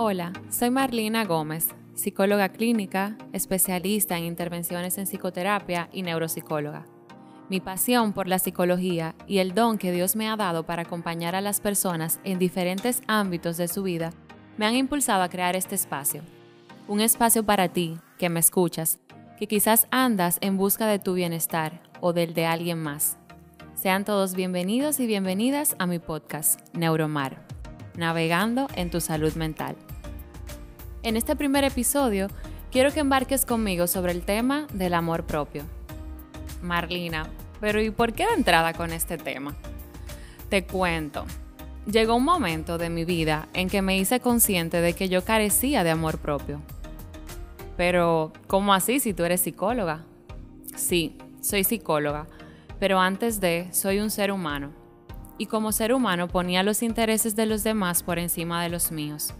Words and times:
Hola, 0.00 0.32
soy 0.48 0.70
Marlina 0.70 1.24
Gómez, 1.24 1.70
psicóloga 1.96 2.50
clínica, 2.50 3.18
especialista 3.32 4.16
en 4.16 4.26
intervenciones 4.26 4.96
en 4.96 5.06
psicoterapia 5.06 5.88
y 5.92 6.02
neuropsicóloga. 6.02 6.86
Mi 7.48 7.58
pasión 7.58 8.12
por 8.12 8.28
la 8.28 8.38
psicología 8.38 9.16
y 9.26 9.38
el 9.38 9.54
don 9.54 9.76
que 9.76 9.90
Dios 9.90 10.14
me 10.14 10.28
ha 10.28 10.36
dado 10.36 10.62
para 10.62 10.82
acompañar 10.82 11.34
a 11.34 11.40
las 11.40 11.58
personas 11.58 12.20
en 12.22 12.38
diferentes 12.38 13.02
ámbitos 13.08 13.56
de 13.56 13.66
su 13.66 13.82
vida 13.82 14.12
me 14.56 14.66
han 14.66 14.76
impulsado 14.76 15.24
a 15.24 15.28
crear 15.28 15.56
este 15.56 15.74
espacio. 15.74 16.22
Un 16.86 17.00
espacio 17.00 17.44
para 17.44 17.68
ti, 17.68 17.98
que 18.18 18.28
me 18.28 18.38
escuchas, 18.38 19.00
que 19.36 19.48
quizás 19.48 19.88
andas 19.90 20.38
en 20.42 20.58
busca 20.58 20.86
de 20.86 21.00
tu 21.00 21.14
bienestar 21.14 21.82
o 22.00 22.12
del 22.12 22.34
de 22.34 22.46
alguien 22.46 22.78
más. 22.78 23.18
Sean 23.74 24.04
todos 24.04 24.36
bienvenidos 24.36 25.00
y 25.00 25.08
bienvenidas 25.08 25.74
a 25.80 25.86
mi 25.86 25.98
podcast, 25.98 26.60
Neuromar, 26.72 27.47
navegando 27.98 28.68
en 28.74 28.90
tu 28.90 29.00
salud 29.00 29.34
mental. 29.34 29.76
En 31.02 31.16
este 31.16 31.36
primer 31.36 31.64
episodio, 31.64 32.28
quiero 32.70 32.92
que 32.92 33.00
embarques 33.00 33.44
conmigo 33.44 33.86
sobre 33.86 34.12
el 34.12 34.22
tema 34.22 34.66
del 34.72 34.94
amor 34.94 35.24
propio. 35.24 35.64
Marlina, 36.62 37.28
pero 37.60 37.82
¿y 37.82 37.90
por 37.90 38.12
qué 38.12 38.26
de 38.26 38.34
entrada 38.34 38.72
con 38.72 38.92
este 38.92 39.18
tema? 39.18 39.56
Te 40.48 40.64
cuento. 40.64 41.26
Llegó 41.90 42.14
un 42.14 42.24
momento 42.24 42.78
de 42.78 42.88
mi 42.88 43.04
vida 43.04 43.48
en 43.52 43.68
que 43.68 43.82
me 43.82 43.98
hice 43.98 44.20
consciente 44.20 44.80
de 44.80 44.92
que 44.92 45.08
yo 45.08 45.24
carecía 45.24 45.84
de 45.84 45.90
amor 45.90 46.18
propio. 46.18 46.60
Pero, 47.76 48.32
¿cómo 48.46 48.74
así 48.74 49.00
si 49.00 49.12
tú 49.12 49.24
eres 49.24 49.40
psicóloga? 49.40 50.04
Sí, 50.76 51.16
soy 51.40 51.64
psicóloga, 51.64 52.26
pero 52.78 53.00
antes 53.00 53.40
de, 53.40 53.68
soy 53.72 53.98
un 53.98 54.10
ser 54.10 54.30
humano. 54.30 54.77
Y 55.38 55.46
como 55.46 55.72
ser 55.72 55.94
humano 55.94 56.28
ponía 56.28 56.62
los 56.62 56.82
intereses 56.82 57.36
de 57.36 57.46
los 57.46 57.64
demás 57.64 58.02
por 58.02 58.18
encima 58.18 58.62
de 58.62 58.68
los 58.68 58.90
míos 58.92 59.34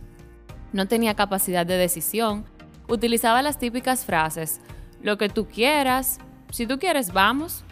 no 0.73 0.87
tenía 0.87 1.15
capacidad 1.15 1.67
de 1.67 1.77
decisión, 1.77 2.45
utilizaba 2.89 3.43
las 3.43 3.59
típicas 3.59 4.05
frases, 4.05 4.61
lo 5.03 5.19
que 5.19 5.29
tú 5.29 5.47
quieras, 5.47 6.19
si 6.51 6.67
tú 6.67 6.79
quieres 6.79 7.13
vamos, 7.13 7.65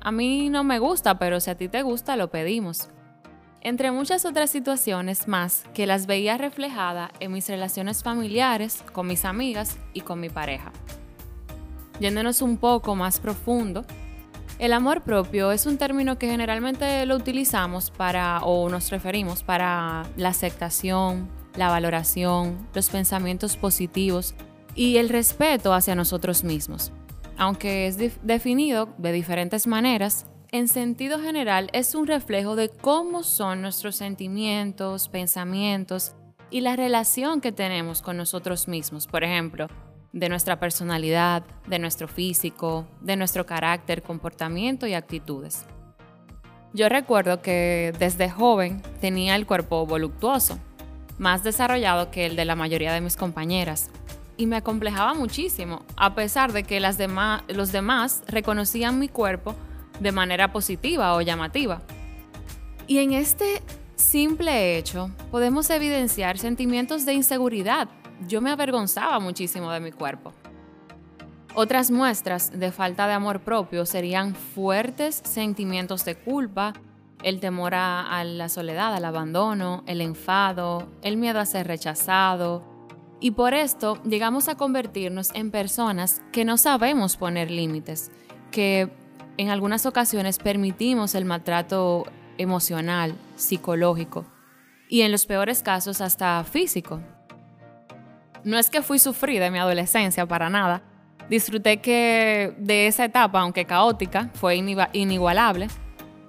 a 0.00 0.12
mí 0.12 0.48
no 0.48 0.64
me 0.64 0.78
gusta, 0.78 1.18
pero 1.18 1.40
si 1.40 1.50
a 1.50 1.56
ti 1.56 1.68
te 1.68 1.82
gusta 1.82 2.16
lo 2.16 2.30
pedimos. 2.30 2.88
Entre 3.60 3.90
muchas 3.90 4.24
otras 4.24 4.50
situaciones 4.50 5.26
más 5.26 5.64
que 5.74 5.86
las 5.86 6.06
veía 6.06 6.38
reflejada 6.38 7.10
en 7.18 7.32
mis 7.32 7.48
relaciones 7.48 8.04
familiares, 8.04 8.84
con 8.92 9.08
mis 9.08 9.24
amigas 9.24 9.78
y 9.92 10.02
con 10.02 10.20
mi 10.20 10.28
pareja. 10.28 10.72
Yéndonos 11.98 12.40
un 12.40 12.56
poco 12.58 12.94
más 12.94 13.18
profundo, 13.18 13.84
el 14.58 14.72
amor 14.72 15.02
propio 15.02 15.52
es 15.52 15.66
un 15.66 15.78
término 15.78 16.18
que 16.18 16.28
generalmente 16.28 17.06
lo 17.06 17.16
utilizamos 17.16 17.90
para 17.90 18.40
o 18.40 18.68
nos 18.68 18.90
referimos 18.90 19.42
para 19.42 20.04
la 20.16 20.30
aceptación, 20.30 21.28
la 21.56 21.68
valoración, 21.68 22.68
los 22.74 22.90
pensamientos 22.90 23.56
positivos 23.56 24.34
y 24.74 24.96
el 24.96 25.08
respeto 25.08 25.72
hacia 25.72 25.94
nosotros 25.94 26.44
mismos. 26.44 26.92
Aunque 27.36 27.86
es 27.86 27.98
definido 28.22 28.88
de 28.98 29.12
diferentes 29.12 29.68
maneras, 29.68 30.26
en 30.50 30.66
sentido 30.66 31.20
general 31.20 31.70
es 31.72 31.94
un 31.94 32.06
reflejo 32.06 32.56
de 32.56 32.68
cómo 32.68 33.22
son 33.22 33.62
nuestros 33.62 33.96
sentimientos, 33.96 35.08
pensamientos 35.08 36.14
y 36.50 36.62
la 36.62 36.74
relación 36.74 37.40
que 37.40 37.52
tenemos 37.52 38.02
con 38.02 38.16
nosotros 38.16 38.66
mismos. 38.66 39.06
Por 39.06 39.22
ejemplo, 39.22 39.68
de 40.12 40.28
nuestra 40.28 40.58
personalidad, 40.58 41.44
de 41.66 41.78
nuestro 41.78 42.08
físico, 42.08 42.86
de 43.00 43.16
nuestro 43.16 43.46
carácter, 43.46 44.02
comportamiento 44.02 44.86
y 44.86 44.94
actitudes. 44.94 45.64
Yo 46.72 46.88
recuerdo 46.88 47.40
que 47.40 47.94
desde 47.98 48.30
joven 48.30 48.82
tenía 49.00 49.36
el 49.36 49.46
cuerpo 49.46 49.86
voluptuoso, 49.86 50.58
más 51.18 51.42
desarrollado 51.42 52.10
que 52.10 52.26
el 52.26 52.36
de 52.36 52.44
la 52.44 52.54
mayoría 52.54 52.92
de 52.92 53.00
mis 53.00 53.16
compañeras. 53.16 53.90
Y 54.36 54.46
me 54.46 54.56
acomplejaba 54.56 55.14
muchísimo, 55.14 55.82
a 55.96 56.14
pesar 56.14 56.52
de 56.52 56.62
que 56.62 56.78
las 56.78 56.98
los 57.48 57.72
demás 57.72 58.22
reconocían 58.28 58.98
mi 58.98 59.08
cuerpo 59.08 59.54
de 59.98 60.12
manera 60.12 60.52
positiva 60.52 61.14
o 61.14 61.20
llamativa. 61.20 61.82
Y 62.86 62.98
en 62.98 63.12
este 63.12 63.62
simple 63.96 64.78
hecho 64.78 65.10
podemos 65.30 65.68
evidenciar 65.70 66.38
sentimientos 66.38 67.04
de 67.04 67.14
inseguridad. 67.14 67.88
Yo 68.26 68.40
me 68.40 68.50
avergonzaba 68.50 69.20
muchísimo 69.20 69.70
de 69.70 69.80
mi 69.80 69.92
cuerpo. 69.92 70.32
Otras 71.54 71.90
muestras 71.90 72.58
de 72.58 72.70
falta 72.72 73.06
de 73.06 73.14
amor 73.14 73.40
propio 73.40 73.86
serían 73.86 74.34
fuertes 74.34 75.20
sentimientos 75.24 76.04
de 76.04 76.14
culpa, 76.16 76.72
el 77.22 77.40
temor 77.40 77.74
a, 77.74 78.22
la 78.24 78.48
soledad, 78.48 78.94
al 78.94 79.04
abandono, 79.04 79.82
el 79.86 80.00
enfado, 80.00 80.88
el 81.02 81.16
miedo 81.16 81.40
a 81.40 81.46
ser 81.46 81.66
rechazado. 81.66 82.62
Y 83.20 83.32
por 83.32 83.54
esto 83.54 84.00
llegamos 84.04 84.48
a 84.48 84.56
convertirnos 84.56 85.30
en 85.34 85.50
personas 85.50 86.22
que 86.32 86.44
no 86.44 86.58
sabemos 86.58 87.16
poner 87.16 87.50
límites, 87.50 88.12
que 88.52 88.92
en 89.36 89.50
algunas 89.50 89.86
ocasiones 89.86 90.38
permitimos 90.38 91.14
el 91.14 91.24
maltrato 91.24 92.04
emocional, 92.36 93.14
psicológico 93.34 94.24
y 94.88 95.02
en 95.02 95.12
los 95.12 95.26
peores 95.26 95.62
casos 95.62 96.00
hasta 96.00 96.44
físico. 96.44 97.00
No 98.44 98.58
es 98.58 98.70
que 98.70 98.82
fui 98.82 98.98
sufrida 98.98 99.46
en 99.46 99.52
mi 99.52 99.58
adolescencia 99.58 100.26
para 100.26 100.48
nada. 100.48 100.82
Disfruté 101.28 101.80
que 101.80 102.54
de 102.58 102.86
esa 102.86 103.04
etapa, 103.04 103.40
aunque 103.40 103.66
caótica, 103.66 104.30
fue 104.34 104.56
inigualable 104.56 105.68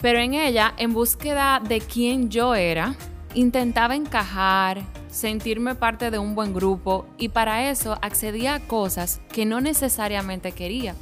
pero 0.01 0.19
en 0.19 0.33
ella, 0.33 0.73
en 0.77 0.93
búsqueda 0.93 1.59
de 1.59 1.81
quién 1.81 2.29
yo 2.29 2.55
era, 2.55 2.95
intentaba 3.33 3.95
encajar, 3.95 4.81
sentirme 5.09 5.75
parte 5.75 6.09
de 6.09 6.19
un 6.19 6.35
buen 6.35 6.53
grupo 6.53 7.05
y 7.17 7.29
para 7.29 7.69
eso 7.69 7.97
accedía 8.01 8.55
a 8.55 8.59
cosas 8.59 9.21
que 9.31 9.45
no 9.45 9.59
necesariamente 9.59 10.53
quería. 10.53 10.95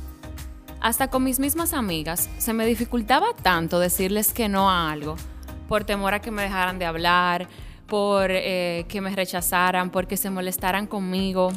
Hasta 0.79 1.09
con 1.09 1.23
mis 1.23 1.39
mismas 1.39 1.73
amigas 1.73 2.29
se 2.37 2.53
me 2.53 2.65
dificultaba 2.65 3.27
tanto 3.41 3.79
decirles 3.79 4.33
que 4.33 4.49
no 4.49 4.69
a 4.69 4.91
algo, 4.91 5.15
por 5.67 5.83
temor 5.83 6.13
a 6.15 6.21
que 6.21 6.31
me 6.31 6.43
dejaran 6.43 6.79
de 6.79 6.85
hablar, 6.85 7.47
por 7.87 8.29
eh, 8.29 8.85
que 8.87 9.01
me 9.01 9.15
rechazaran, 9.15 9.89
porque 9.89 10.17
se 10.17 10.29
molestaran 10.29 10.87
conmigo. 10.87 11.51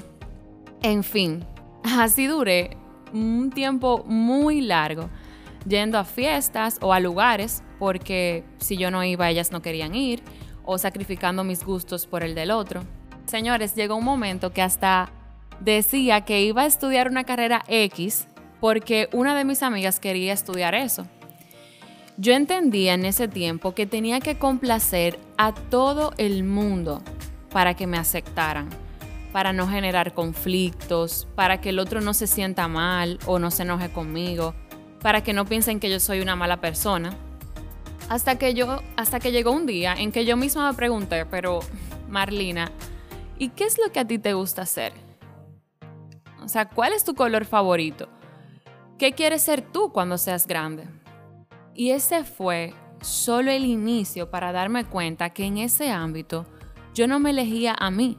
En 0.82 1.02
fin, 1.02 1.44
así 1.82 2.26
duré 2.26 2.76
un 3.12 3.50
tiempo 3.50 4.04
muy 4.06 4.60
largo 4.60 5.10
yendo 5.66 5.98
a 5.98 6.04
fiestas 6.04 6.78
o 6.80 6.92
a 6.92 7.00
lugares 7.00 7.62
porque 7.78 8.44
si 8.58 8.76
yo 8.76 8.90
no 8.90 9.04
iba 9.04 9.28
ellas 9.28 9.52
no 9.52 9.62
querían 9.62 9.94
ir 9.94 10.22
o 10.64 10.78
sacrificando 10.78 11.44
mis 11.44 11.64
gustos 11.64 12.06
por 12.06 12.22
el 12.22 12.34
del 12.34 12.50
otro. 12.50 12.82
Señores, 13.26 13.74
llegó 13.74 13.96
un 13.96 14.04
momento 14.04 14.52
que 14.52 14.62
hasta 14.62 15.10
decía 15.60 16.22
que 16.22 16.42
iba 16.42 16.62
a 16.62 16.66
estudiar 16.66 17.08
una 17.08 17.24
carrera 17.24 17.62
X 17.68 18.28
porque 18.60 19.08
una 19.12 19.34
de 19.34 19.44
mis 19.44 19.62
amigas 19.62 20.00
quería 20.00 20.32
estudiar 20.32 20.74
eso. 20.74 21.06
Yo 22.16 22.34
entendía 22.34 22.94
en 22.94 23.06
ese 23.06 23.28
tiempo 23.28 23.74
que 23.74 23.86
tenía 23.86 24.20
que 24.20 24.36
complacer 24.36 25.18
a 25.42 25.54
todo 25.54 26.12
el 26.18 26.44
mundo 26.44 27.00
para 27.50 27.72
que 27.72 27.86
me 27.86 27.96
aceptaran, 27.96 28.68
para 29.32 29.54
no 29.54 29.66
generar 29.66 30.12
conflictos, 30.12 31.26
para 31.34 31.62
que 31.62 31.70
el 31.70 31.78
otro 31.78 32.02
no 32.02 32.12
se 32.12 32.26
sienta 32.26 32.68
mal 32.68 33.18
o 33.24 33.38
no 33.38 33.50
se 33.50 33.62
enoje 33.62 33.90
conmigo, 33.90 34.54
para 35.00 35.22
que 35.22 35.32
no 35.32 35.46
piensen 35.46 35.80
que 35.80 35.88
yo 35.88 35.98
soy 35.98 36.20
una 36.20 36.36
mala 36.36 36.60
persona. 36.60 37.16
Hasta 38.10 38.36
que 38.36 38.52
yo, 38.52 38.82
hasta 38.98 39.18
que 39.18 39.32
llegó 39.32 39.52
un 39.52 39.64
día 39.64 39.94
en 39.94 40.12
que 40.12 40.26
yo 40.26 40.36
misma 40.36 40.70
me 40.70 40.76
pregunté, 40.76 41.24
pero 41.24 41.60
Marlina, 42.06 42.70
¿y 43.38 43.48
qué 43.48 43.64
es 43.64 43.78
lo 43.78 43.90
que 43.90 44.00
a 44.00 44.06
ti 44.06 44.18
te 44.18 44.34
gusta 44.34 44.60
hacer? 44.60 44.92
O 46.44 46.48
sea, 46.48 46.68
¿cuál 46.68 46.92
es 46.92 47.02
tu 47.02 47.14
color 47.14 47.46
favorito? 47.46 48.10
¿Qué 48.98 49.12
quieres 49.12 49.40
ser 49.40 49.62
tú 49.62 49.90
cuando 49.90 50.18
seas 50.18 50.46
grande? 50.46 50.86
Y 51.74 51.92
ese 51.92 52.24
fue 52.24 52.74
solo 53.00 53.50
el 53.50 53.64
inicio 53.64 54.30
para 54.30 54.52
darme 54.52 54.84
cuenta 54.84 55.30
que 55.30 55.44
en 55.44 55.58
ese 55.58 55.90
ámbito 55.90 56.46
yo 56.94 57.06
no 57.06 57.20
me 57.20 57.30
elegía 57.30 57.74
a 57.78 57.90
mí, 57.90 58.18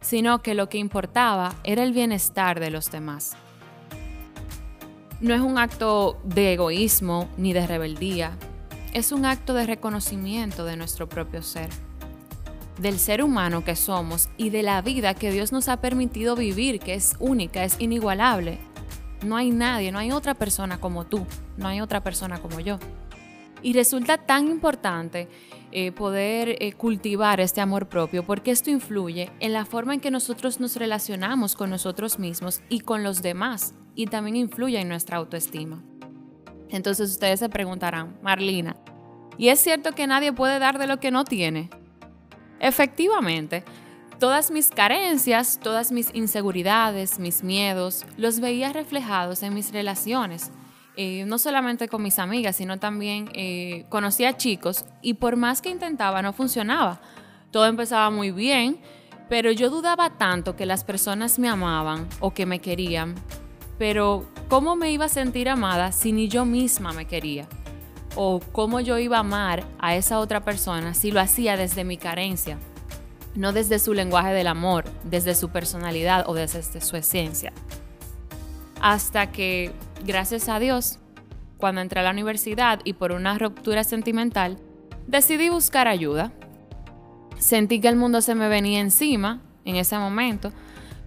sino 0.00 0.42
que 0.42 0.54
lo 0.54 0.68
que 0.68 0.78
importaba 0.78 1.54
era 1.64 1.82
el 1.82 1.92
bienestar 1.92 2.60
de 2.60 2.70
los 2.70 2.90
demás 2.90 3.36
no 5.20 5.34
es 5.34 5.40
un 5.40 5.58
acto 5.58 6.18
de 6.24 6.54
egoísmo 6.54 7.28
ni 7.36 7.52
de 7.52 7.66
rebeldía, 7.66 8.32
es 8.94 9.12
un 9.12 9.26
acto 9.26 9.52
de 9.54 9.66
reconocimiento 9.66 10.64
de 10.64 10.76
nuestro 10.76 11.08
propio 11.08 11.42
ser, 11.42 11.68
del 12.78 12.98
ser 12.98 13.22
humano 13.22 13.62
que 13.62 13.76
somos 13.76 14.30
y 14.38 14.48
de 14.48 14.62
la 14.62 14.80
vida 14.80 15.14
que 15.14 15.30
Dios 15.30 15.52
nos 15.52 15.68
ha 15.68 15.76
permitido 15.78 16.36
vivir, 16.36 16.80
que 16.80 16.94
es 16.94 17.16
única, 17.18 17.64
es 17.64 17.76
inigualable. 17.80 18.58
No 19.22 19.36
hay 19.36 19.50
nadie, 19.50 19.92
no 19.92 19.98
hay 19.98 20.12
otra 20.12 20.32
persona 20.32 20.80
como 20.80 21.04
tú, 21.04 21.26
no 21.58 21.68
hay 21.68 21.82
otra 21.82 22.02
persona 22.02 22.40
como 22.40 22.60
yo. 22.60 22.78
Y 23.62 23.72
resulta 23.72 24.18
tan 24.18 24.48
importante 24.48 25.28
eh, 25.72 25.92
poder 25.92 26.56
eh, 26.60 26.72
cultivar 26.72 27.40
este 27.40 27.60
amor 27.60 27.88
propio 27.88 28.24
porque 28.24 28.50
esto 28.50 28.70
influye 28.70 29.30
en 29.38 29.52
la 29.52 29.64
forma 29.64 29.94
en 29.94 30.00
que 30.00 30.10
nosotros 30.10 30.58
nos 30.58 30.76
relacionamos 30.76 31.54
con 31.54 31.70
nosotros 31.70 32.18
mismos 32.18 32.60
y 32.68 32.80
con 32.80 33.04
los 33.04 33.22
demás 33.22 33.74
y 33.94 34.06
también 34.06 34.36
influye 34.36 34.80
en 34.80 34.88
nuestra 34.88 35.18
autoestima. 35.18 35.82
Entonces 36.70 37.10
ustedes 37.10 37.40
se 37.40 37.48
preguntarán, 37.48 38.18
Marlina, 38.22 38.76
¿y 39.36 39.48
es 39.48 39.60
cierto 39.60 39.92
que 39.92 40.06
nadie 40.06 40.32
puede 40.32 40.58
dar 40.58 40.78
de 40.78 40.86
lo 40.86 40.98
que 40.98 41.10
no 41.10 41.24
tiene? 41.24 41.70
Efectivamente, 42.60 43.64
todas 44.18 44.50
mis 44.50 44.70
carencias, 44.70 45.58
todas 45.62 45.92
mis 45.92 46.14
inseguridades, 46.14 47.18
mis 47.18 47.42
miedos, 47.42 48.06
los 48.16 48.40
veía 48.40 48.72
reflejados 48.72 49.42
en 49.42 49.54
mis 49.54 49.72
relaciones. 49.72 50.52
Eh, 50.96 51.24
no 51.26 51.38
solamente 51.38 51.88
con 51.88 52.02
mis 52.02 52.18
amigas, 52.18 52.56
sino 52.56 52.78
también 52.78 53.30
eh, 53.34 53.86
conocía 53.88 54.36
chicos 54.36 54.84
y 55.02 55.14
por 55.14 55.36
más 55.36 55.62
que 55.62 55.70
intentaba 55.70 56.20
no 56.22 56.32
funcionaba. 56.32 57.00
Todo 57.50 57.66
empezaba 57.66 58.10
muy 58.10 58.32
bien, 58.32 58.80
pero 59.28 59.52
yo 59.52 59.70
dudaba 59.70 60.10
tanto 60.18 60.56
que 60.56 60.66
las 60.66 60.84
personas 60.84 61.38
me 61.38 61.48
amaban 61.48 62.08
o 62.18 62.34
que 62.34 62.46
me 62.46 62.60
querían. 62.60 63.14
Pero 63.78 64.28
¿cómo 64.48 64.76
me 64.76 64.92
iba 64.92 65.06
a 65.06 65.08
sentir 65.08 65.48
amada 65.48 65.92
si 65.92 66.12
ni 66.12 66.28
yo 66.28 66.44
misma 66.44 66.92
me 66.92 67.06
quería? 67.06 67.46
¿O 68.16 68.40
cómo 68.52 68.80
yo 68.80 68.98
iba 68.98 69.16
a 69.16 69.20
amar 69.20 69.64
a 69.78 69.94
esa 69.94 70.18
otra 70.18 70.44
persona 70.44 70.94
si 70.94 71.12
lo 71.12 71.20
hacía 71.20 71.56
desde 71.56 71.84
mi 71.84 71.96
carencia? 71.96 72.58
no 73.34 73.52
desde 73.52 73.78
su 73.78 73.94
lenguaje 73.94 74.32
del 74.32 74.46
amor, 74.46 74.84
desde 75.04 75.34
su 75.34 75.50
personalidad 75.50 76.24
o 76.28 76.34
desde 76.34 76.80
su 76.80 76.96
esencia. 76.96 77.52
Hasta 78.80 79.30
que, 79.30 79.72
gracias 80.04 80.48
a 80.48 80.58
Dios, 80.58 80.98
cuando 81.56 81.80
entré 81.80 82.00
a 82.00 82.04
la 82.04 82.10
universidad 82.10 82.80
y 82.84 82.94
por 82.94 83.12
una 83.12 83.38
ruptura 83.38 83.84
sentimental, 83.84 84.58
decidí 85.06 85.48
buscar 85.48 85.88
ayuda. 85.88 86.32
Sentí 87.38 87.80
que 87.80 87.88
el 87.88 87.96
mundo 87.96 88.20
se 88.20 88.34
me 88.34 88.48
venía 88.48 88.80
encima 88.80 89.40
en 89.64 89.76
ese 89.76 89.98
momento. 89.98 90.52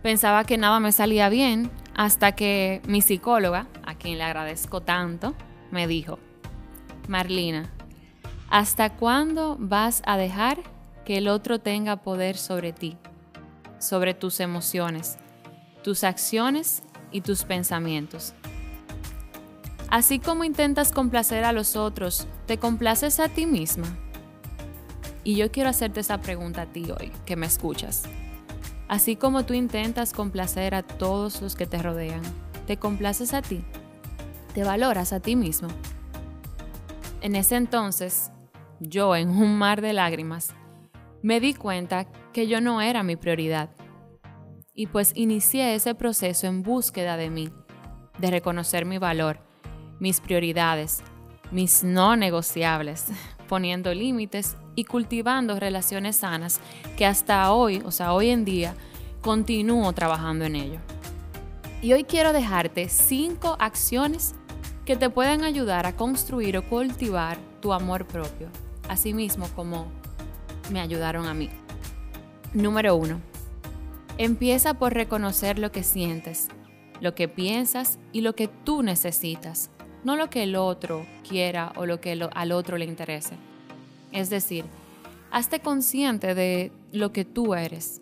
Pensaba 0.02 0.44
que 0.44 0.58
nada 0.58 0.80
me 0.80 0.92
salía 0.92 1.30
bien 1.30 1.72
hasta 1.96 2.34
que 2.34 2.82
mi 2.88 3.02
psicóloga, 3.02 3.68
a 3.86 3.96
quien 3.96 4.18
le 4.18 4.24
agradezco 4.24 4.82
tanto, 4.82 5.36
me 5.72 5.88
dijo, 5.88 6.20
Marlina, 7.08 7.70
¿hasta 8.50 8.92
cuándo 8.92 9.58
vas 9.60 10.02
a 10.06 10.18
dejar 10.18 10.60
que 11.06 11.18
el 11.18 11.28
otro 11.28 11.60
tenga 11.60 11.98
poder 11.98 12.38
sobre 12.38 12.74
ti, 12.74 12.98
sobre 13.80 14.14
tus 14.14 14.40
emociones, 14.40 15.18
tus 15.84 16.04
acciones 16.04 16.84
y 17.12 17.22
tus 17.22 17.44
pensamientos. 17.44 18.34
Así 19.94 20.18
como 20.18 20.44
intentas 20.44 20.92
complacer 20.92 21.44
a 21.44 21.52
los 21.52 21.76
otros, 21.76 22.26
¿te 22.48 22.58
complaces 22.58 23.20
a 23.20 23.30
ti 23.30 23.46
misma? 23.46 23.86
Y 25.24 25.36
yo 25.36 25.52
quiero 25.52 25.70
hacerte 25.70 26.00
esa 26.00 26.20
pregunta 26.20 26.64
a 26.64 26.66
ti 26.66 26.90
hoy, 26.90 27.12
que 27.28 27.36
me 27.36 27.46
escuchas. 27.46 28.02
Así 28.88 29.16
como 29.16 29.46
tú 29.46 29.54
intentas 29.54 30.12
complacer 30.12 30.74
a 30.74 30.82
todos 30.82 31.44
los 31.44 31.56
que 31.56 31.68
te 31.68 31.78
rodean, 31.78 32.24
¿te 32.66 32.78
complaces 32.78 33.36
a 33.36 33.44
ti? 33.44 33.64
¿Te 34.56 34.64
valoras 34.64 35.14
a 35.14 35.20
ti 35.20 35.36
mismo? 35.36 35.68
En 37.22 37.36
ese 37.36 37.56
entonces, 37.56 38.32
yo 38.80 39.16
en 39.16 39.30
un 39.30 39.60
mar 39.60 39.80
de 39.82 39.94
lágrimas, 39.94 40.56
me 41.22 41.40
di 41.40 41.54
cuenta 41.54 42.06
que 42.32 42.48
yo 42.48 42.62
no 42.62 42.82
era 42.82 43.04
mi 43.04 43.16
prioridad. 43.16 43.70
Y 44.74 44.88
pues 44.88 45.12
inicié 45.14 45.76
ese 45.76 45.94
proceso 45.94 46.48
en 46.48 46.64
búsqueda 46.64 47.16
de 47.16 47.30
mí, 47.30 47.52
de 48.18 48.32
reconocer 48.32 48.86
mi 48.86 48.98
valor, 48.98 49.53
mis 50.00 50.20
prioridades, 50.20 51.04
mis 51.52 51.84
no 51.84 52.16
negociables, 52.16 53.08
poniendo 53.48 53.94
límites 53.94 54.58
y 54.76 54.86
cultivando 54.86 55.60
relaciones 55.60 56.18
sanas 56.18 56.60
que 56.98 57.06
hasta 57.06 57.52
hoy, 57.52 57.82
o 57.86 57.92
sea, 57.92 58.14
hoy 58.14 58.30
en 58.30 58.46
día, 58.46 58.76
continúo 59.22 59.94
trabajando 59.94 60.46
en 60.46 60.56
ello. 60.56 60.80
Y 61.82 61.94
hoy 61.94 62.04
quiero 62.06 62.34
dejarte 62.34 62.90
cinco 62.90 63.58
acciones 63.60 64.36
que 64.86 64.96
te 64.96 65.10
pueden 65.10 65.44
ayudar 65.44 65.86
a 65.86 65.96
construir 65.96 66.58
o 66.58 66.64
cultivar 66.64 67.38
tu 67.62 67.74
amor 67.74 68.06
propio, 68.06 68.50
así 68.90 69.14
mismo 69.14 69.48
como 69.56 69.88
me 70.72 70.82
ayudaron 70.82 71.28
a 71.28 71.34
mí. 71.34 71.50
Número 72.54 72.96
1. 72.96 73.20
Empieza 74.18 74.76
por 74.76 74.94
reconocer 74.94 75.58
lo 75.58 75.72
que 75.72 75.84
sientes, 75.84 76.50
lo 77.02 77.16
que 77.16 77.28
piensas 77.28 78.00
y 78.12 78.22
lo 78.22 78.36
que 78.36 78.48
tú 78.48 78.84
necesitas, 78.84 79.70
no 80.04 80.16
lo 80.16 80.30
que 80.30 80.44
el 80.44 80.56
otro 80.56 81.06
quiera 81.28 81.72
o 81.76 81.86
lo 81.86 82.00
que 82.02 82.12
al 82.34 82.52
otro 82.52 82.78
le 82.78 82.86
interese. 82.86 83.36
Es 84.12 84.30
decir, 84.30 84.66
hazte 85.32 85.60
consciente 85.60 86.36
de 86.36 86.72
lo 86.92 87.12
que 87.12 87.26
tú 87.26 87.56
eres. 87.56 88.02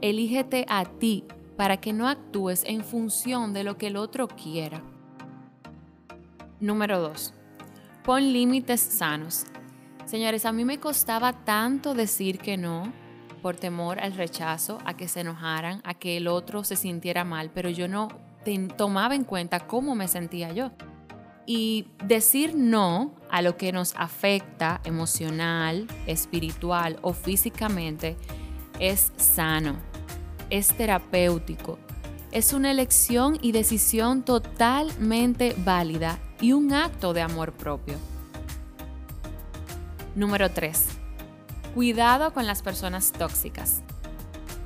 Elígete 0.00 0.64
a 0.68 0.84
ti 0.84 1.24
para 1.56 1.78
que 1.78 1.92
no 1.92 2.08
actúes 2.08 2.62
en 2.64 2.84
función 2.84 3.52
de 3.52 3.64
lo 3.64 3.76
que 3.76 3.88
el 3.88 3.96
otro 3.96 4.28
quiera. 4.28 4.80
Número 6.60 7.00
2. 7.00 7.34
Pon 8.04 8.32
límites 8.32 8.80
sanos. 8.80 9.46
Señores, 10.04 10.46
a 10.46 10.52
mí 10.52 10.64
me 10.64 10.78
costaba 10.78 11.32
tanto 11.32 11.94
decir 11.94 12.38
que 12.38 12.56
no 12.56 12.92
por 13.42 13.56
temor 13.56 14.00
al 14.00 14.14
rechazo, 14.14 14.78
a 14.84 14.96
que 14.96 15.08
se 15.08 15.20
enojaran, 15.20 15.80
a 15.84 15.94
que 15.94 16.16
el 16.16 16.28
otro 16.28 16.64
se 16.64 16.76
sintiera 16.76 17.24
mal, 17.24 17.50
pero 17.52 17.70
yo 17.70 17.88
no 17.88 18.08
tomaba 18.76 19.14
en 19.14 19.24
cuenta 19.24 19.66
cómo 19.66 19.94
me 19.94 20.08
sentía 20.08 20.52
yo. 20.52 20.70
Y 21.50 21.86
decir 22.04 22.54
no 22.54 23.14
a 23.30 23.40
lo 23.40 23.56
que 23.56 23.72
nos 23.72 23.94
afecta 23.96 24.82
emocional, 24.84 25.86
espiritual 26.06 26.98
o 27.00 27.14
físicamente 27.14 28.18
es 28.78 29.12
sano, 29.16 29.76
es 30.50 30.76
terapéutico, 30.76 31.78
es 32.32 32.52
una 32.52 32.70
elección 32.70 33.38
y 33.40 33.52
decisión 33.52 34.26
totalmente 34.26 35.56
válida 35.64 36.18
y 36.38 36.52
un 36.52 36.74
acto 36.74 37.14
de 37.14 37.22
amor 37.22 37.54
propio. 37.54 37.96
Número 40.14 40.50
3. 40.50 40.86
Cuidado 41.74 42.34
con 42.34 42.46
las 42.46 42.60
personas 42.60 43.10
tóxicas. 43.10 43.80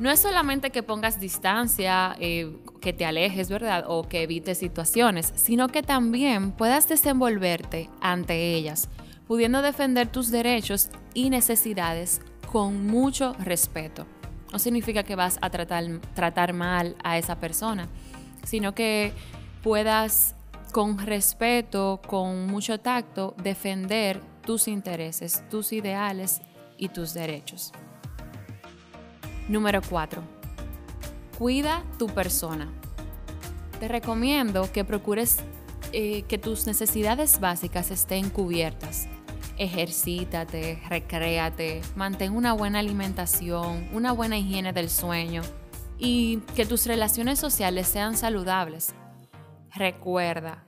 No 0.00 0.10
es 0.10 0.18
solamente 0.18 0.70
que 0.70 0.82
pongas 0.82 1.20
distancia, 1.20 2.16
eh, 2.18 2.56
que 2.82 2.92
te 2.92 3.06
alejes, 3.06 3.48
¿verdad? 3.48 3.84
O 3.88 4.06
que 4.06 4.22
evites 4.22 4.58
situaciones, 4.58 5.32
sino 5.36 5.68
que 5.68 5.82
también 5.82 6.52
puedas 6.52 6.88
desenvolverte 6.88 7.88
ante 8.02 8.54
ellas, 8.54 8.90
pudiendo 9.26 9.62
defender 9.62 10.08
tus 10.08 10.30
derechos 10.30 10.90
y 11.14 11.30
necesidades 11.30 12.20
con 12.50 12.86
mucho 12.86 13.34
respeto. 13.38 14.06
No 14.52 14.58
significa 14.58 15.04
que 15.04 15.16
vas 15.16 15.38
a 15.40 15.48
tratar, 15.48 15.84
tratar 16.14 16.52
mal 16.52 16.96
a 17.02 17.16
esa 17.16 17.40
persona, 17.40 17.88
sino 18.44 18.74
que 18.74 19.14
puedas 19.62 20.34
con 20.72 20.98
respeto, 20.98 22.00
con 22.06 22.46
mucho 22.48 22.80
tacto, 22.80 23.34
defender 23.42 24.20
tus 24.44 24.68
intereses, 24.68 25.44
tus 25.48 25.72
ideales 25.72 26.42
y 26.76 26.88
tus 26.88 27.14
derechos. 27.14 27.72
Número 29.48 29.80
4. 29.88 30.41
Cuida 31.38 31.82
tu 31.98 32.06
persona. 32.06 32.68
Te 33.80 33.88
recomiendo 33.88 34.70
que 34.70 34.84
procures 34.84 35.38
eh, 35.92 36.22
que 36.22 36.38
tus 36.38 36.66
necesidades 36.66 37.40
básicas 37.40 37.90
estén 37.90 38.30
cubiertas. 38.30 39.08
Ejercítate, 39.58 40.80
recréate, 40.88 41.82
mantén 41.96 42.32
una 42.32 42.52
buena 42.52 42.78
alimentación, 42.78 43.88
una 43.92 44.12
buena 44.12 44.38
higiene 44.38 44.72
del 44.72 44.88
sueño 44.88 45.42
y 45.98 46.38
que 46.56 46.64
tus 46.66 46.86
relaciones 46.86 47.38
sociales 47.38 47.88
sean 47.88 48.16
saludables. 48.16 48.94
Recuerda, 49.74 50.64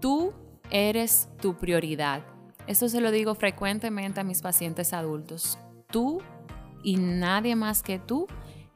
tú 0.00 0.32
eres 0.70 1.28
tu 1.40 1.56
prioridad. 1.56 2.22
Esto 2.66 2.88
se 2.88 3.00
lo 3.00 3.10
digo 3.10 3.34
frecuentemente 3.34 4.20
a 4.20 4.24
mis 4.24 4.42
pacientes 4.42 4.92
adultos. 4.92 5.58
Tú 5.90 6.20
y 6.82 6.96
nadie 6.96 7.56
más 7.56 7.82
que 7.82 7.98
tú 7.98 8.26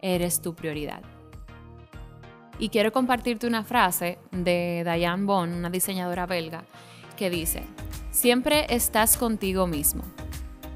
eres 0.02 0.42
tu 0.42 0.54
prioridad. 0.54 1.02
Y 2.58 2.68
quiero 2.68 2.92
compartirte 2.92 3.46
una 3.46 3.64
frase 3.64 4.18
de 4.30 4.82
Diane 4.84 5.24
Bond, 5.24 5.54
una 5.54 5.70
diseñadora 5.70 6.26
belga, 6.26 6.64
que 7.16 7.30
dice, 7.30 7.62
siempre 8.10 8.66
estás 8.68 9.16
contigo 9.16 9.66
mismo, 9.66 10.02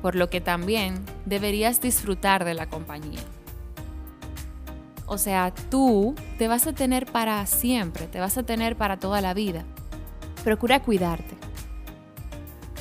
por 0.00 0.14
lo 0.14 0.30
que 0.30 0.40
también 0.40 1.04
deberías 1.26 1.80
disfrutar 1.80 2.44
de 2.44 2.54
la 2.54 2.66
compañía. 2.66 3.20
O 5.06 5.18
sea, 5.18 5.52
tú 5.70 6.14
te 6.38 6.48
vas 6.48 6.66
a 6.66 6.72
tener 6.72 7.06
para 7.06 7.44
siempre, 7.46 8.08
te 8.08 8.18
vas 8.18 8.36
a 8.38 8.42
tener 8.42 8.76
para 8.76 8.98
toda 8.98 9.20
la 9.20 9.34
vida. 9.34 9.64
Procura 10.42 10.82
cuidarte. 10.82 11.36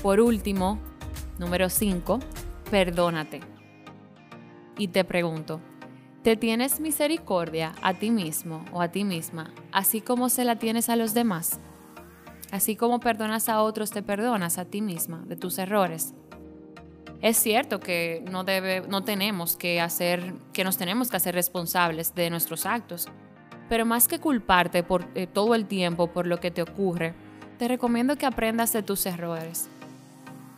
Por 0.01 0.19
último, 0.19 0.79
número 1.37 1.69
5, 1.69 2.19
perdónate. 2.71 3.41
Y 4.77 4.87
te 4.87 5.03
pregunto, 5.03 5.61
¿te 6.25 6.35
tienes 6.35 6.79
misericordia 6.79 7.75
a 7.83 7.93
ti 7.93 8.09
mismo 8.09 8.65
o 8.73 8.81
a 8.81 8.87
ti 8.87 9.03
misma, 9.03 9.53
así 9.71 10.01
como 10.01 10.29
se 10.29 10.43
la 10.43 10.55
tienes 10.55 10.89
a 10.89 10.95
los 10.95 11.13
demás? 11.13 11.59
Así 12.51 12.75
como 12.75 12.99
perdonas 12.99 13.47
a 13.47 13.61
otros, 13.61 13.91
te 13.91 14.01
perdonas 14.01 14.57
a 14.57 14.65
ti 14.65 14.81
misma 14.81 15.21
de 15.27 15.35
tus 15.35 15.59
errores. 15.59 16.15
Es 17.21 17.37
cierto 17.37 17.79
que 17.79 18.25
no, 18.31 18.43
debe, 18.43 18.81
no 18.87 19.03
tenemos 19.03 19.55
que 19.55 19.79
hacer, 19.79 20.33
que 20.51 20.63
nos 20.63 20.77
tenemos 20.77 21.11
que 21.11 21.17
hacer 21.17 21.35
responsables 21.35 22.15
de 22.15 22.31
nuestros 22.31 22.65
actos, 22.65 23.07
pero 23.69 23.85
más 23.85 24.07
que 24.07 24.17
culparte 24.17 24.81
por 24.81 25.05
eh, 25.13 25.27
todo 25.27 25.53
el 25.53 25.67
tiempo 25.67 26.07
por 26.07 26.25
lo 26.25 26.39
que 26.39 26.49
te 26.49 26.63
ocurre, 26.63 27.13
te 27.59 27.67
recomiendo 27.67 28.17
que 28.17 28.25
aprendas 28.25 28.73
de 28.73 28.81
tus 28.81 29.05
errores 29.05 29.69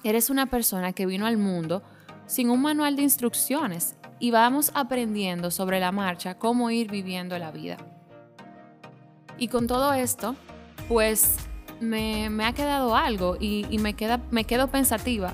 Eres 0.03 0.29
una 0.29 0.45
persona 0.45 0.93
que 0.93 1.05
vino 1.05 1.25
al 1.25 1.36
mundo 1.36 1.83
sin 2.27 2.50
un 2.50 2.62
manual 2.62 2.96
de 2.96 3.01
instrucciones 3.01 3.96
y 4.19 4.31
vamos 4.31 4.72
aprendiendo 4.75 5.50
sobre 5.50 5.79
la 5.79 5.91
marcha 5.91 6.38
cómo 6.38 6.69
ir 6.69 6.91
viviendo 6.91 7.38
la 7.39 7.51
vida. 7.51 7.77
Y 9.38 9.48
con 9.48 9.67
todo 9.67 9.93
esto, 9.93 10.36
pues 10.88 11.38
me, 11.79 12.27
ha 12.43 12.53
quedado 12.53 12.96
algo 12.96 13.38
y, 13.39 13.65
me, 13.79 13.93
queda, 13.93 14.22
me 14.31 14.43
quedo 14.43 14.67
pensativa 14.67 15.34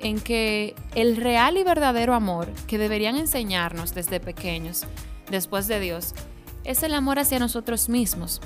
en 0.00 0.20
que 0.20 0.74
el 0.94 1.16
real 1.16 1.56
y 1.56 1.64
verdadero 1.64 2.14
amor 2.14 2.48
que 2.66 2.78
deberían 2.78 3.16
enseñarnos 3.16 3.94
desde 3.94 4.20
pequeños, 4.20 4.84
después 5.30 5.68
de 5.68 5.80
Dios, 5.80 6.14
es 6.64 6.82
el 6.82 6.94
amor 6.94 7.18
hacia 7.18 7.38
nosotros 7.38 7.88
mismos. 7.88 8.40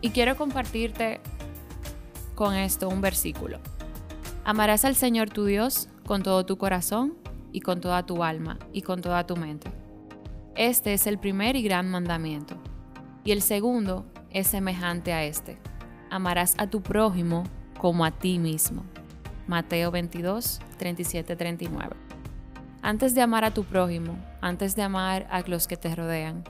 Y 0.00 0.10
quiero 0.10 0.36
compartirte 0.36 1.20
con 2.34 2.54
esto 2.54 2.88
un 2.88 3.00
versículo. 3.00 3.60
Amarás 4.44 4.84
al 4.84 4.96
Señor 4.96 5.30
tu 5.30 5.44
Dios 5.44 5.88
con 6.06 6.22
todo 6.22 6.44
tu 6.46 6.56
corazón 6.56 7.14
y 7.52 7.60
con 7.60 7.80
toda 7.80 8.04
tu 8.04 8.22
alma 8.22 8.58
y 8.72 8.82
con 8.82 9.00
toda 9.00 9.26
tu 9.26 9.36
mente. 9.36 9.70
Este 10.56 10.92
es 10.92 11.06
el 11.06 11.18
primer 11.18 11.56
y 11.56 11.62
gran 11.62 11.90
mandamiento. 11.90 12.56
Y 13.24 13.32
el 13.32 13.42
segundo 13.42 14.06
es 14.30 14.46
semejante 14.46 15.12
a 15.12 15.24
este. 15.24 15.58
Amarás 16.10 16.54
a 16.58 16.68
tu 16.68 16.82
prójimo 16.82 17.44
como 17.78 18.04
a 18.04 18.10
ti 18.10 18.38
mismo. 18.38 18.84
Mateo 19.46 19.90
22, 19.90 20.60
37, 20.78 21.36
39. 21.36 21.96
Antes 22.82 23.14
de 23.14 23.22
amar 23.22 23.44
a 23.44 23.52
tu 23.52 23.64
prójimo, 23.64 24.16
antes 24.40 24.76
de 24.76 24.82
amar 24.82 25.26
a 25.30 25.40
los 25.40 25.66
que 25.66 25.76
te 25.76 25.94
rodean, 25.94 26.44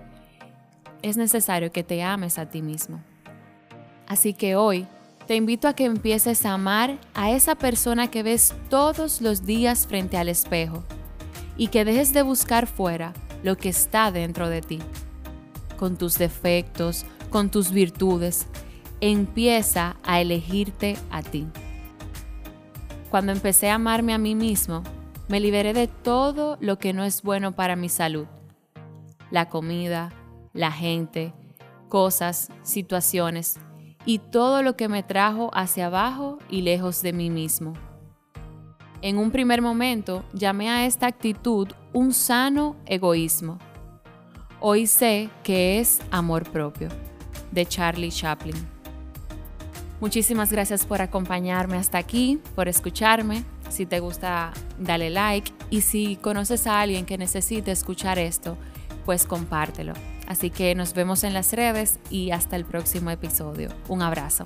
es 1.03 1.17
necesario 1.17 1.71
que 1.71 1.85
te 1.85 2.03
ames 2.03 2.39
a 2.39 2.49
ti 2.49 2.61
mismo. 2.61 3.01
Así 4.07 4.35
que 4.35 4.57
hoy 4.57 4.87
te 5.27 5.37
invito 5.37 5.69
a 5.69 5.75
que 5.75 5.85
empieces 5.85 6.45
a 6.45 6.53
amar 6.53 6.99
a 7.15 7.31
esa 7.31 7.55
persona 7.55 8.11
que 8.11 8.23
ves 8.23 8.55
todos 8.69 9.21
los 9.21 9.47
días 9.47 9.87
frente 9.87 10.19
al 10.19 10.29
espejo 10.29 10.85
y 11.57 11.69
que 11.69 11.85
dejes 11.85 12.13
de 12.13 12.23
buscar 12.23 12.67
fuera 12.67 13.15
lo 13.43 13.57
que 13.57 13.71
está 13.71 14.11
dentro 14.11 14.49
de 14.49 14.61
ti. 14.61 14.81
Con 15.79 15.97
tus 15.97 16.19
defectos, 16.19 17.07
con 17.31 17.51
tus 17.51 17.71
virtudes, 17.71 18.47
empieza 19.01 19.97
a 20.05 20.21
elegirte 20.21 20.97
a 21.11 21.23
ti. 21.23 21.47
Cuando 23.11 23.33
empecé 23.33 23.71
a 23.71 23.77
amarme 23.77 24.13
a 24.13 24.19
mí 24.19 24.35
mismo, 24.35 24.83
me 25.29 25.41
liberé 25.41 25.73
de 25.73 25.89
todo 25.89 26.59
lo 26.61 26.79
que 26.79 26.93
no 26.93 27.05
es 27.05 27.23
bueno 27.23 27.53
para 27.53 27.77
mi 27.77 27.89
salud. 27.89 28.27
La 29.31 29.49
comida, 29.49 30.13
la 30.53 30.71
gente, 30.71 31.33
cosas, 31.89 32.51
situaciones 32.63 33.59
y 34.07 34.19
todo 34.19 34.63
lo 34.63 34.77
que 34.77 34.89
me 34.89 35.03
trajo 35.03 35.51
hacia 35.55 35.87
abajo 35.87 36.39
y 36.49 36.63
lejos 36.63 37.03
de 37.03 37.13
mí 37.13 37.31
mismo. 37.31 37.75
En 39.03 39.19
un 39.19 39.31
primer 39.31 39.61
momento 39.61 40.25
llamé 40.33 40.71
a 40.71 40.87
esta 40.87 41.07
actitud 41.07 41.69
un 41.93 42.15
sano 42.15 42.77
egoísmo. 42.87 43.59
Hoy 44.61 44.87
sé 44.87 45.29
que 45.43 45.79
es 45.79 46.01
amor 46.11 46.51
propio, 46.51 46.89
de 47.53 47.67
Charlie 47.67 48.11
Chaplin. 48.11 48.55
Muchísimas 50.01 50.51
gracias 50.51 50.87
por 50.87 51.03
acompañarme 51.03 51.77
hasta 51.77 51.99
aquí, 51.99 52.41
por 52.55 52.69
escucharme. 52.69 53.45
Si 53.69 53.87
te 53.87 54.01
gusta, 54.01 54.53
dale 54.79 55.11
like. 55.11 55.53
Y 55.71 55.83
si 55.83 56.17
conoces 56.17 56.67
a 56.67 56.81
alguien 56.81 57.07
que 57.07 57.19
necesite 57.19 57.73
escuchar 57.73 58.19
esto, 58.19 58.57
pues 59.05 59.27
compártelo. 59.27 59.93
Así 60.27 60.51
que 60.51 60.75
nos 60.75 60.95
vemos 60.95 61.25
en 61.25 61.35
las 61.35 61.53
redes 61.53 61.99
y 62.11 62.31
hasta 62.31 62.57
el 62.57 62.65
próximo 62.65 63.11
episodio. 63.11 63.69
Un 63.89 64.03
abrazo. 64.03 64.45